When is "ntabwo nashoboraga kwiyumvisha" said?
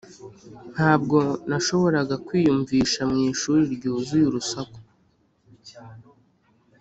0.73-3.01